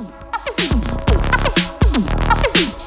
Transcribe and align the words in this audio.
Thank 0.00 0.16
you. 2.70 2.79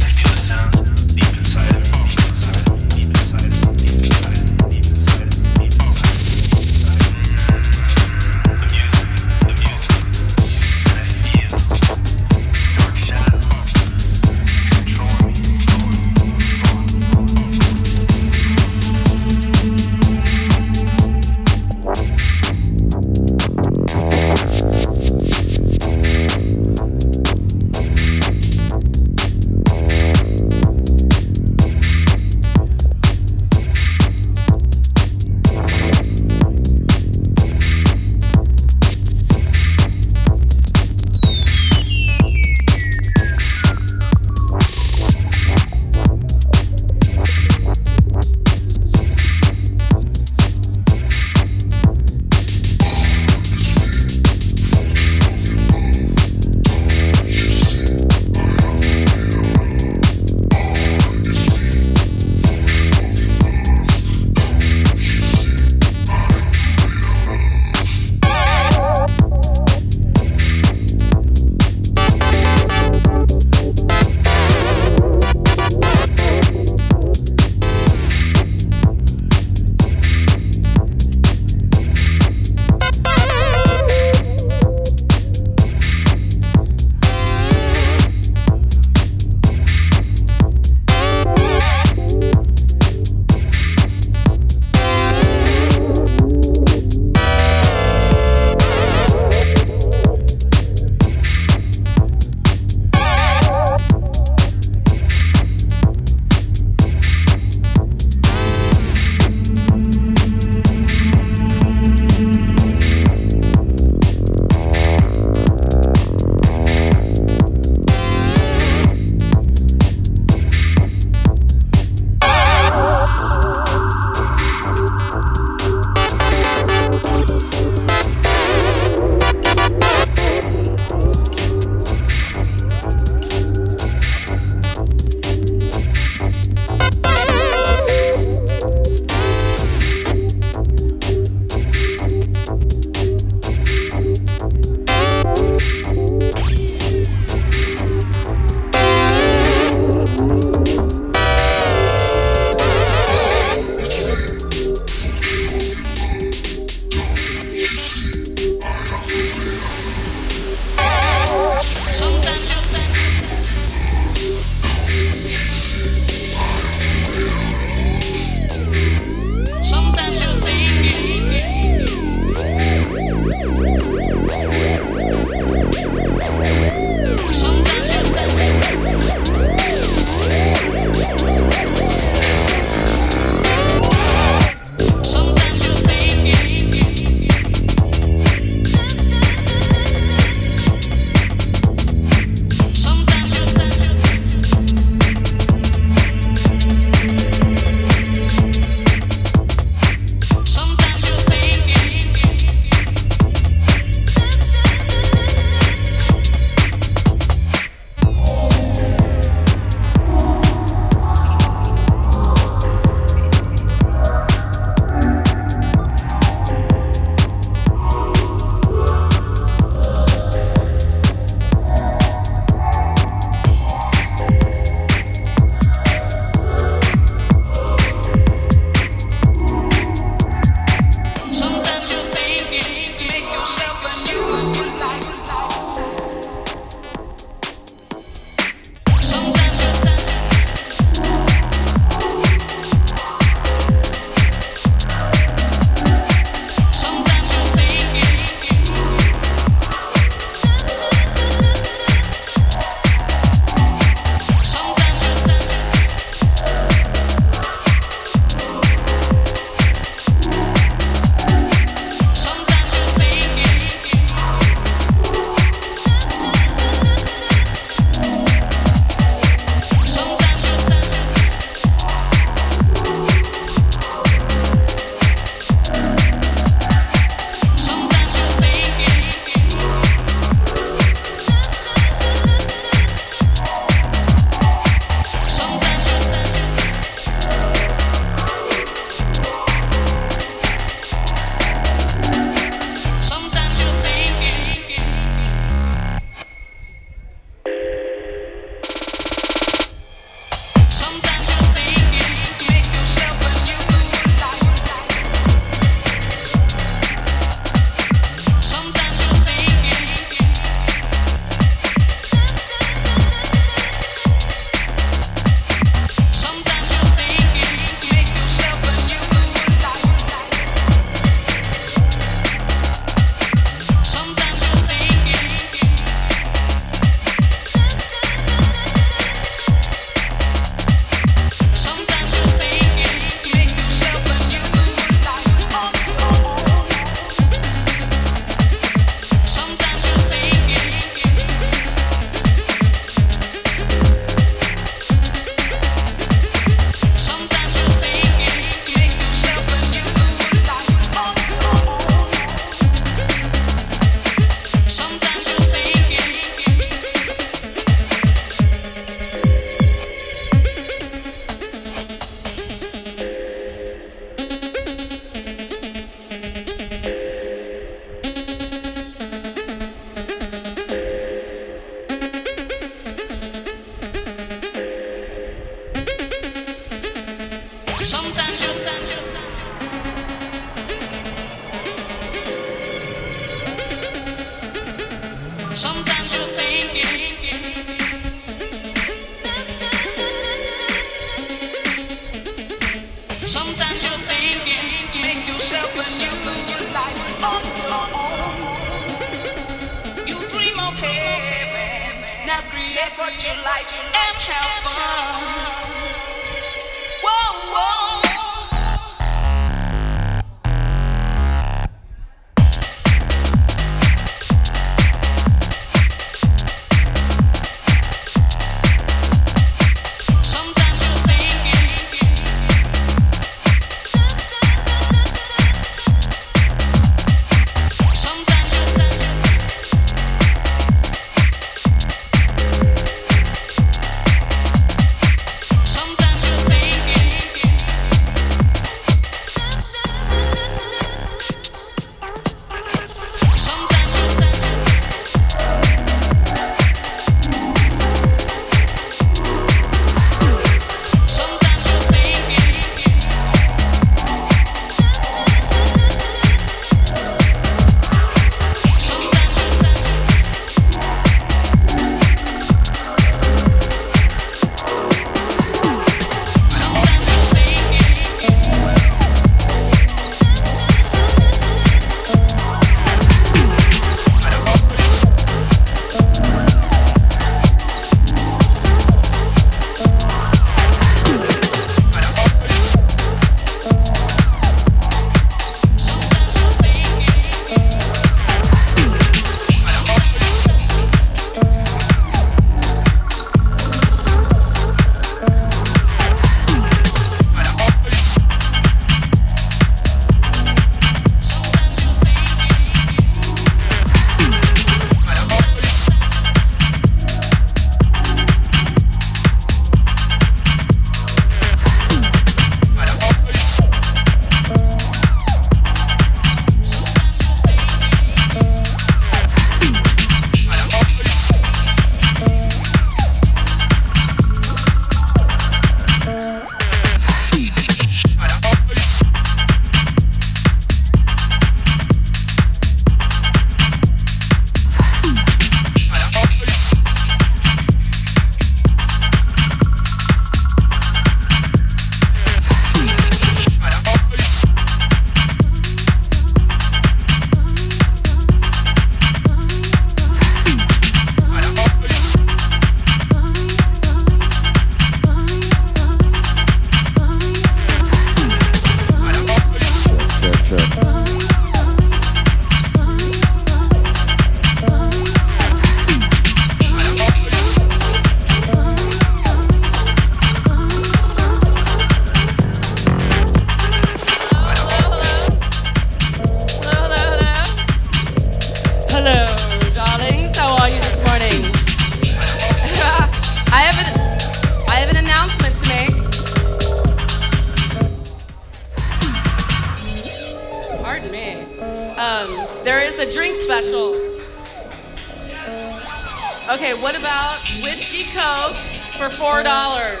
Okay, 596.56 596.72
what 596.72 596.96
about 596.96 597.46
whiskey 597.62 598.04
coke 598.04 598.56
for 598.96 599.10
four 599.10 599.42
dollars? 599.42 600.00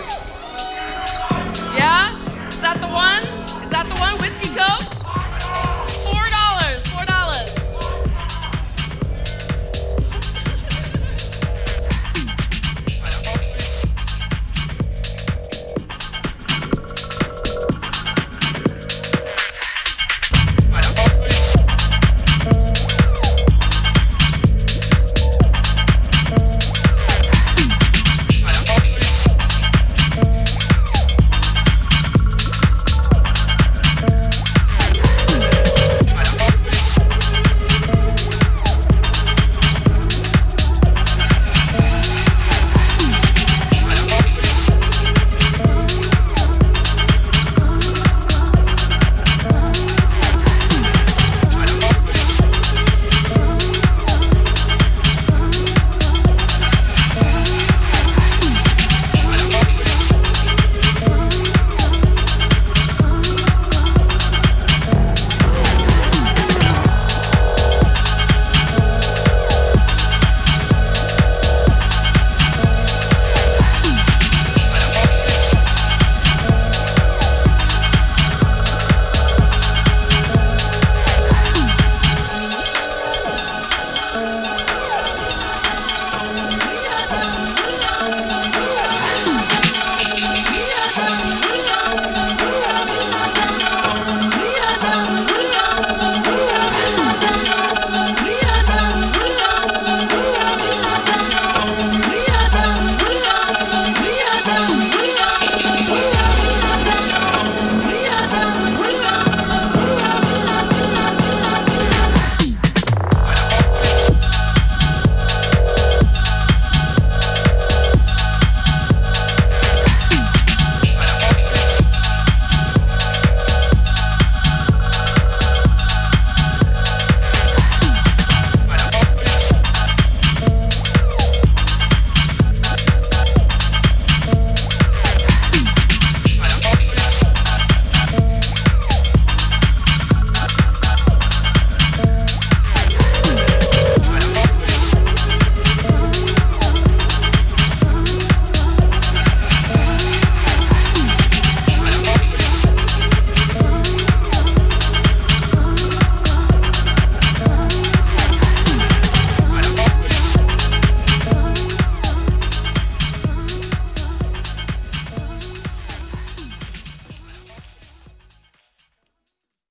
Yeah, 1.76 2.16
is 2.48 2.58
that 2.62 2.78
the 2.80 2.88
one? 2.88 3.25